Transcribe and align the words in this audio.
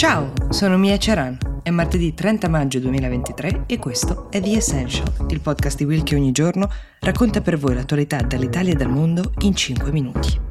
Ciao, 0.00 0.32
sono 0.48 0.78
Mia 0.78 0.96
Ceran. 0.96 1.36
È 1.62 1.68
martedì 1.68 2.14
30 2.14 2.48
maggio 2.48 2.78
2023 2.78 3.64
e 3.66 3.78
questo 3.78 4.30
è 4.30 4.40
The 4.40 4.56
Essential, 4.56 5.26
il 5.28 5.42
podcast 5.42 5.76
di 5.76 5.84
Will 5.84 6.02
che 6.04 6.14
ogni 6.14 6.32
giorno 6.32 6.70
racconta 7.00 7.42
per 7.42 7.58
voi 7.58 7.74
l'attualità 7.74 8.22
dall'Italia 8.22 8.72
e 8.72 8.76
dal 8.76 8.88
mondo 8.88 9.34
in 9.40 9.54
5 9.54 9.92
minuti. 9.92 10.49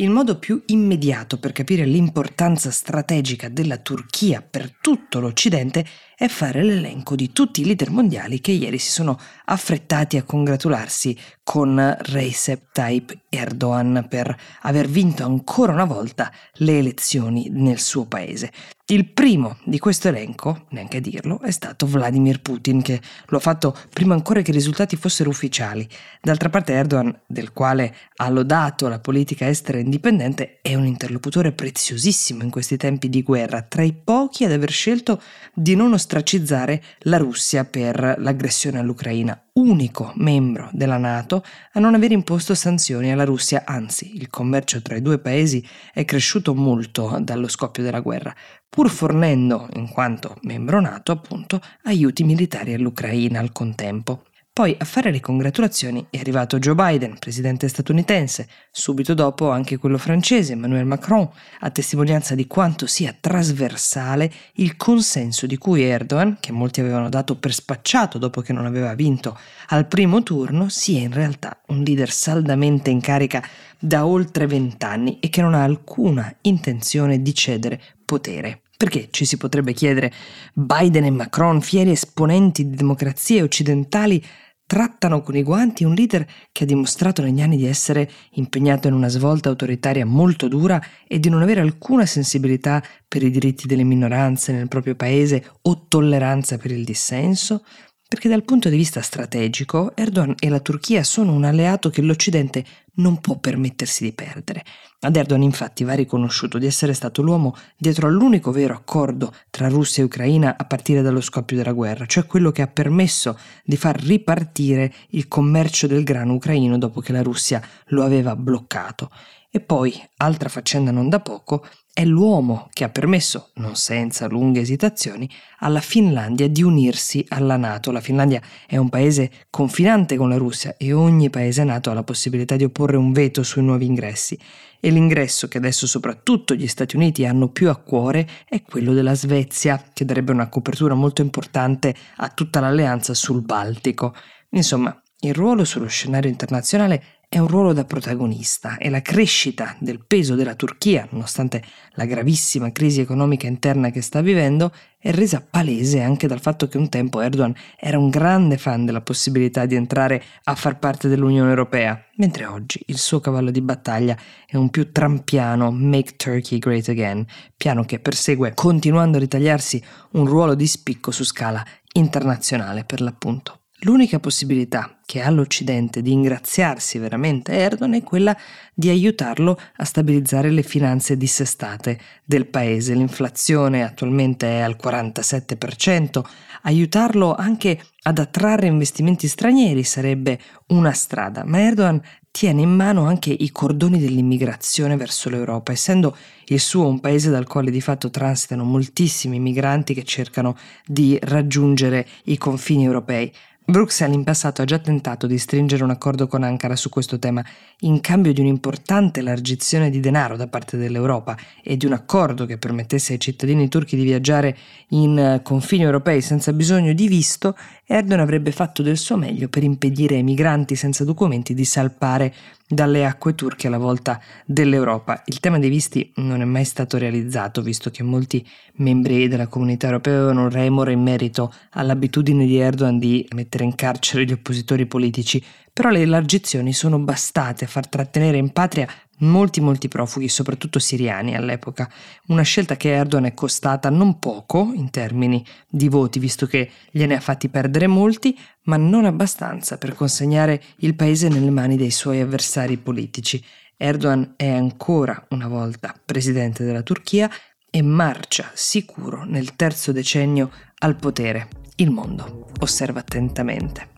Il 0.00 0.10
modo 0.10 0.38
più 0.38 0.62
immediato 0.66 1.40
per 1.40 1.50
capire 1.50 1.84
l'importanza 1.84 2.70
strategica 2.70 3.48
della 3.48 3.78
Turchia 3.78 4.46
per 4.48 4.76
tutto 4.80 5.18
l'Occidente 5.18 5.84
è 6.14 6.28
fare 6.28 6.62
l'elenco 6.62 7.16
di 7.16 7.32
tutti 7.32 7.62
i 7.62 7.64
leader 7.64 7.90
mondiali 7.90 8.40
che 8.40 8.52
ieri 8.52 8.78
si 8.78 8.92
sono 8.92 9.18
affrettati 9.46 10.16
a 10.16 10.22
congratularsi 10.22 11.18
con 11.42 11.96
Recep 11.98 12.68
Tayyip 12.70 13.22
Erdogan 13.28 14.06
per 14.08 14.32
aver 14.60 14.86
vinto 14.86 15.24
ancora 15.24 15.72
una 15.72 15.84
volta 15.84 16.30
le 16.58 16.78
elezioni 16.78 17.48
nel 17.50 17.80
suo 17.80 18.06
paese. 18.06 18.52
Il 18.90 19.04
primo 19.04 19.58
di 19.64 19.78
questo 19.78 20.08
elenco, 20.08 20.64
neanche 20.70 21.02
dirlo, 21.02 21.42
è 21.42 21.50
stato 21.50 21.84
Vladimir 21.84 22.40
Putin, 22.40 22.80
che 22.80 22.98
lo 23.26 23.36
ha 23.36 23.40
fatto 23.40 23.76
prima 23.92 24.14
ancora 24.14 24.40
che 24.40 24.50
i 24.50 24.54
risultati 24.54 24.96
fossero 24.96 25.28
ufficiali. 25.28 25.86
D'altra 26.22 26.48
parte 26.48 26.72
Erdogan, 26.72 27.14
del 27.26 27.52
quale 27.52 27.94
ha 28.16 28.30
lodato 28.30 28.88
la 28.88 28.98
politica 28.98 29.46
estera 29.46 29.76
indipendente, 29.76 30.60
è 30.62 30.74
un 30.74 30.86
interlocutore 30.86 31.52
preziosissimo 31.52 32.42
in 32.42 32.48
questi 32.48 32.78
tempi 32.78 33.10
di 33.10 33.22
guerra, 33.22 33.60
tra 33.60 33.82
i 33.82 33.92
pochi 33.92 34.44
ad 34.44 34.52
aver 34.52 34.70
scelto 34.70 35.20
di 35.52 35.74
non 35.74 35.92
ostracizzare 35.92 36.82
la 37.00 37.18
Russia 37.18 37.66
per 37.66 38.14
l'aggressione 38.16 38.78
all'Ucraina 38.78 39.38
unico 39.58 40.12
membro 40.14 40.70
della 40.72 40.98
Nato 40.98 41.42
a 41.72 41.80
non 41.80 41.94
aver 41.94 42.12
imposto 42.12 42.54
sanzioni 42.54 43.10
alla 43.10 43.24
Russia, 43.24 43.64
anzi 43.66 44.16
il 44.16 44.30
commercio 44.30 44.80
tra 44.82 44.94
i 44.94 45.02
due 45.02 45.18
paesi 45.18 45.66
è 45.92 46.04
cresciuto 46.04 46.54
molto 46.54 47.18
dallo 47.20 47.48
scoppio 47.48 47.82
della 47.82 48.00
guerra, 48.00 48.32
pur 48.68 48.88
fornendo, 48.88 49.68
in 49.74 49.88
quanto 49.88 50.36
membro 50.42 50.80
Nato, 50.80 51.10
appunto, 51.10 51.60
aiuti 51.84 52.22
militari 52.22 52.72
all'Ucraina 52.72 53.40
al 53.40 53.50
contempo. 53.50 54.22
Poi 54.58 54.74
a 54.76 54.84
fare 54.84 55.12
le 55.12 55.20
congratulazioni 55.20 56.08
è 56.10 56.18
arrivato 56.18 56.58
Joe 56.58 56.74
Biden, 56.74 57.16
presidente 57.20 57.68
statunitense, 57.68 58.48
subito 58.72 59.14
dopo 59.14 59.50
anche 59.52 59.76
quello 59.76 59.98
francese, 59.98 60.54
Emmanuel 60.54 60.84
Macron, 60.84 61.30
a 61.60 61.70
testimonianza 61.70 62.34
di 62.34 62.48
quanto 62.48 62.88
sia 62.88 63.14
trasversale 63.20 64.28
il 64.54 64.76
consenso 64.76 65.46
di 65.46 65.56
cui 65.58 65.84
Erdogan, 65.84 66.38
che 66.40 66.50
molti 66.50 66.80
avevano 66.80 67.08
dato 67.08 67.36
per 67.38 67.54
spacciato 67.54 68.18
dopo 68.18 68.40
che 68.40 68.52
non 68.52 68.66
aveva 68.66 68.94
vinto 68.94 69.38
al 69.68 69.86
primo 69.86 70.24
turno, 70.24 70.68
sia 70.68 70.98
in 70.98 71.12
realtà 71.12 71.62
un 71.68 71.84
leader 71.84 72.10
saldamente 72.10 72.90
in 72.90 73.00
carica 73.00 73.40
da 73.78 74.06
oltre 74.06 74.48
vent'anni 74.48 75.20
e 75.20 75.28
che 75.28 75.40
non 75.40 75.54
ha 75.54 75.62
alcuna 75.62 76.34
intenzione 76.40 77.22
di 77.22 77.32
cedere 77.32 77.80
potere. 78.04 78.62
Perché 78.76 79.08
ci 79.10 79.24
si 79.24 79.36
potrebbe 79.36 79.72
chiedere, 79.72 80.12
Biden 80.52 81.04
e 81.04 81.10
Macron, 81.10 81.60
fieri 81.60 81.90
esponenti 81.90 82.68
di 82.68 82.76
democrazie 82.76 83.42
occidentali, 83.42 84.24
trattano 84.68 85.22
con 85.22 85.34
i 85.34 85.42
guanti 85.42 85.84
un 85.84 85.94
leader 85.94 86.26
che 86.52 86.64
ha 86.64 86.66
dimostrato 86.66 87.22
negli 87.22 87.40
anni 87.40 87.56
di 87.56 87.64
essere 87.64 88.06
impegnato 88.32 88.86
in 88.86 88.92
una 88.92 89.08
svolta 89.08 89.48
autoritaria 89.48 90.04
molto 90.04 90.46
dura 90.46 90.78
e 91.06 91.18
di 91.18 91.30
non 91.30 91.40
avere 91.40 91.62
alcuna 91.62 92.04
sensibilità 92.04 92.84
per 93.08 93.22
i 93.22 93.30
diritti 93.30 93.66
delle 93.66 93.82
minoranze 93.82 94.52
nel 94.52 94.68
proprio 94.68 94.94
paese 94.94 95.52
o 95.62 95.86
tolleranza 95.88 96.58
per 96.58 96.70
il 96.70 96.84
dissenso? 96.84 97.64
Perché 98.08 98.30
dal 98.30 98.42
punto 98.42 98.70
di 98.70 98.76
vista 98.78 99.02
strategico 99.02 99.94
Erdogan 99.94 100.34
e 100.38 100.48
la 100.48 100.60
Turchia 100.60 101.04
sono 101.04 101.34
un 101.34 101.44
alleato 101.44 101.90
che 101.90 102.00
l'Occidente 102.00 102.64
non 102.94 103.20
può 103.20 103.36
permettersi 103.36 104.02
di 104.02 104.12
perdere. 104.12 104.64
Ad 105.00 105.14
Erdogan 105.14 105.42
infatti 105.42 105.84
va 105.84 105.92
riconosciuto 105.92 106.56
di 106.56 106.64
essere 106.64 106.94
stato 106.94 107.20
l'uomo 107.20 107.54
dietro 107.76 108.06
all'unico 108.06 108.50
vero 108.50 108.72
accordo 108.72 109.34
tra 109.50 109.68
Russia 109.68 110.02
e 110.02 110.06
Ucraina 110.06 110.56
a 110.56 110.64
partire 110.64 111.02
dallo 111.02 111.20
scoppio 111.20 111.58
della 111.58 111.72
guerra, 111.72 112.06
cioè 112.06 112.24
quello 112.24 112.50
che 112.50 112.62
ha 112.62 112.66
permesso 112.66 113.38
di 113.62 113.76
far 113.76 114.00
ripartire 114.00 114.90
il 115.10 115.28
commercio 115.28 115.86
del 115.86 116.02
grano 116.02 116.32
ucraino 116.32 116.78
dopo 116.78 117.02
che 117.02 117.12
la 117.12 117.22
Russia 117.22 117.60
lo 117.88 118.04
aveva 118.04 118.34
bloccato. 118.34 119.10
E 119.50 119.60
poi, 119.60 119.92
altra 120.16 120.48
faccenda 120.48 120.90
non 120.90 121.10
da 121.10 121.20
poco, 121.20 121.66
è 121.98 122.04
l'uomo 122.04 122.68
che 122.72 122.84
ha 122.84 122.90
permesso, 122.90 123.50
non 123.54 123.74
senza 123.74 124.28
lunghe 124.28 124.60
esitazioni, 124.60 125.28
alla 125.58 125.80
Finlandia 125.80 126.48
di 126.48 126.62
unirsi 126.62 127.24
alla 127.26 127.56
Nato. 127.56 127.90
La 127.90 128.00
Finlandia 128.00 128.40
è 128.68 128.76
un 128.76 128.88
paese 128.88 129.32
confinante 129.50 130.16
con 130.16 130.28
la 130.28 130.36
Russia 130.36 130.76
e 130.78 130.92
ogni 130.92 131.28
paese 131.28 131.64
nato 131.64 131.90
ha 131.90 131.94
la 131.94 132.04
possibilità 132.04 132.54
di 132.54 132.62
opporre 132.62 132.96
un 132.96 133.10
veto 133.10 133.42
sui 133.42 133.64
nuovi 133.64 133.86
ingressi. 133.86 134.38
E 134.78 134.90
l'ingresso 134.90 135.48
che 135.48 135.58
adesso 135.58 135.88
soprattutto 135.88 136.54
gli 136.54 136.68
Stati 136.68 136.94
Uniti 136.94 137.26
hanno 137.26 137.48
più 137.48 137.68
a 137.68 137.74
cuore 137.74 138.28
è 138.48 138.62
quello 138.62 138.92
della 138.92 139.14
Svezia, 139.14 139.82
che 139.92 140.04
darebbe 140.04 140.30
una 140.30 140.48
copertura 140.48 140.94
molto 140.94 141.20
importante 141.20 141.92
a 142.18 142.28
tutta 142.28 142.60
l'alleanza 142.60 143.12
sul 143.12 143.42
Baltico. 143.42 144.14
Insomma, 144.50 144.96
il 145.22 145.34
ruolo 145.34 145.64
sullo 145.64 145.88
scenario 145.88 146.30
internazionale 146.30 147.17
è 147.30 147.36
un 147.36 147.46
ruolo 147.46 147.74
da 147.74 147.84
protagonista 147.84 148.78
e 148.78 148.88
la 148.88 149.02
crescita 149.02 149.76
del 149.80 150.02
peso 150.06 150.34
della 150.34 150.54
Turchia, 150.54 151.06
nonostante 151.10 151.62
la 151.90 152.06
gravissima 152.06 152.72
crisi 152.72 153.02
economica 153.02 153.46
interna 153.46 153.90
che 153.90 154.00
sta 154.00 154.22
vivendo, 154.22 154.72
è 154.96 155.10
resa 155.10 155.46
palese 155.48 156.00
anche 156.00 156.26
dal 156.26 156.40
fatto 156.40 156.68
che 156.68 156.78
un 156.78 156.88
tempo 156.88 157.20
Erdogan 157.20 157.54
era 157.78 157.98
un 157.98 158.08
grande 158.08 158.56
fan 158.56 158.86
della 158.86 159.02
possibilità 159.02 159.66
di 159.66 159.74
entrare 159.74 160.22
a 160.44 160.54
far 160.54 160.78
parte 160.78 161.08
dell'Unione 161.08 161.50
Europea, 161.50 162.02
mentre 162.16 162.46
oggi 162.46 162.80
il 162.86 162.96
suo 162.96 163.20
cavallo 163.20 163.50
di 163.50 163.60
battaglia 163.60 164.16
è 164.46 164.56
un 164.56 164.70
più 164.70 164.90
trampiano 164.90 165.70
Make 165.70 166.16
Turkey 166.16 166.58
Great 166.58 166.88
Again, 166.88 167.26
piano 167.58 167.84
che 167.84 167.98
persegue 167.98 168.54
continuando 168.54 169.18
a 169.18 169.20
ritagliarsi 169.20 169.82
un 170.12 170.24
ruolo 170.24 170.54
di 170.54 170.66
spicco 170.66 171.10
su 171.10 171.24
scala 171.24 171.62
internazionale 171.92 172.84
per 172.84 173.02
l'appunto. 173.02 173.57
L'unica 173.82 174.18
possibilità 174.18 174.98
che 175.06 175.20
ha 175.22 175.30
l'Occidente 175.30 176.02
di 176.02 176.10
ingraziarsi 176.10 176.98
veramente 176.98 177.52
Erdogan 177.52 177.94
è 177.94 178.02
quella 178.02 178.36
di 178.74 178.88
aiutarlo 178.88 179.56
a 179.76 179.84
stabilizzare 179.84 180.50
le 180.50 180.64
finanze 180.64 181.16
dissestate 181.16 181.96
del 182.24 182.48
paese. 182.48 182.94
L'inflazione 182.94 183.84
attualmente 183.84 184.48
è 184.48 184.60
al 184.62 184.76
47%, 184.82 186.24
aiutarlo 186.62 187.36
anche 187.36 187.80
ad 188.02 188.18
attrarre 188.18 188.66
investimenti 188.66 189.28
stranieri 189.28 189.84
sarebbe 189.84 190.40
una 190.68 190.92
strada, 190.92 191.44
ma 191.44 191.60
Erdogan 191.60 192.02
tiene 192.32 192.62
in 192.62 192.70
mano 192.70 193.06
anche 193.06 193.30
i 193.30 193.50
cordoni 193.52 194.00
dell'immigrazione 194.00 194.96
verso 194.96 195.30
l'Europa, 195.30 195.70
essendo 195.70 196.16
il 196.46 196.58
suo 196.58 196.88
un 196.88 196.98
paese 196.98 197.30
dal 197.30 197.46
quale 197.46 197.70
di 197.70 197.80
fatto 197.80 198.10
transitano 198.10 198.64
moltissimi 198.64 199.38
migranti 199.38 199.94
che 199.94 200.02
cercano 200.02 200.56
di 200.84 201.16
raggiungere 201.22 202.06
i 202.24 202.36
confini 202.36 202.84
europei. 202.84 203.32
Bruxelles 203.70 204.16
in 204.16 204.24
passato 204.24 204.62
ha 204.62 204.64
già 204.64 204.78
tentato 204.78 205.26
di 205.26 205.36
stringere 205.36 205.84
un 205.84 205.90
accordo 205.90 206.26
con 206.26 206.42
Ankara 206.42 206.74
su 206.74 206.88
questo 206.88 207.18
tema 207.18 207.44
in 207.80 208.00
cambio 208.00 208.32
di 208.32 208.40
un'importante 208.40 209.20
elargizione 209.20 209.90
di 209.90 210.00
denaro 210.00 210.38
da 210.38 210.46
parte 210.46 210.78
dell'Europa 210.78 211.36
e 211.62 211.76
di 211.76 211.84
un 211.84 211.92
accordo 211.92 212.46
che 212.46 212.56
permettesse 212.56 213.12
ai 213.12 213.20
cittadini 213.20 213.68
turchi 213.68 213.94
di 213.94 214.04
viaggiare 214.04 214.56
in 214.88 215.18
eh, 215.18 215.42
confini 215.42 215.82
europei 215.82 216.22
senza 216.22 216.54
bisogno 216.54 216.94
di 216.94 217.08
visto, 217.08 217.58
Erdogan 217.84 218.20
avrebbe 218.20 218.52
fatto 218.52 218.82
del 218.82 218.96
suo 218.96 219.18
meglio 219.18 219.48
per 219.48 219.62
impedire 219.62 220.14
ai 220.14 220.22
migranti 220.22 220.74
senza 220.74 221.04
documenti 221.04 221.52
di 221.52 221.66
salpare 221.66 222.34
dalle 222.68 223.06
acque 223.06 223.34
turche 223.34 223.66
alla 223.66 223.78
volta 223.78 224.20
dell'Europa. 224.44 225.22
Il 225.24 225.40
tema 225.40 225.58
dei 225.58 225.70
visti 225.70 226.12
non 226.16 226.42
è 226.42 226.44
mai 226.44 226.64
stato 226.64 226.98
realizzato, 226.98 227.62
visto 227.62 227.90
che 227.90 228.02
molti 228.02 228.46
membri 228.74 229.26
della 229.26 229.46
comunità 229.46 229.86
europea 229.86 230.14
avevano 230.18 230.50
remore 230.50 230.92
in 230.92 231.02
merito 231.02 231.52
all'abitudine 231.70 232.44
di 232.44 232.58
Erdogan 232.58 232.98
di 232.98 233.26
mettere 233.34 233.64
in 233.64 233.74
carcere 233.74 234.24
gli 234.24 234.32
oppositori 234.32 234.86
politici, 234.86 235.42
però 235.72 235.88
le 235.90 236.02
elargizioni 236.02 236.72
sono 236.72 236.98
bastate 236.98 237.64
a 237.64 237.68
far 237.68 237.88
trattenere 237.88 238.36
in 238.36 238.50
patria 238.50 238.86
molti 239.20 239.60
molti 239.60 239.88
profughi, 239.88 240.28
soprattutto 240.28 240.78
siriani 240.78 241.34
all'epoca, 241.34 241.90
una 242.26 242.42
scelta 242.42 242.76
che 242.76 242.90
Erdogan 242.90 243.26
è 243.26 243.34
costata 243.34 243.90
non 243.90 244.18
poco 244.18 244.72
in 244.74 244.90
termini 244.90 245.44
di 245.68 245.88
voti, 245.88 246.18
visto 246.18 246.46
che 246.46 246.70
gliene 246.90 247.16
ha 247.16 247.20
fatti 247.20 247.48
perdere 247.48 247.86
molti, 247.86 248.38
ma 248.64 248.76
non 248.76 249.04
abbastanza 249.04 249.78
per 249.78 249.94
consegnare 249.94 250.62
il 250.78 250.94
paese 250.94 251.28
nelle 251.28 251.50
mani 251.50 251.76
dei 251.76 251.90
suoi 251.90 252.20
avversari 252.20 252.76
politici. 252.76 253.42
Erdogan 253.76 254.34
è 254.36 254.48
ancora 254.48 255.26
una 255.30 255.46
volta 255.46 255.94
presidente 256.04 256.64
della 256.64 256.82
Turchia 256.82 257.30
e 257.70 257.82
marcia 257.82 258.50
sicuro 258.54 259.24
nel 259.24 259.54
terzo 259.54 259.92
decennio 259.92 260.50
al 260.78 260.96
potere. 260.96 261.48
Il 261.76 261.90
mondo 261.90 262.48
osserva 262.60 263.00
attentamente. 263.00 263.97